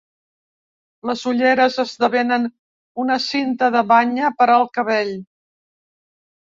[1.09, 2.49] Les ulleres esdevenen
[3.05, 5.17] una cinta de banya per al cabell.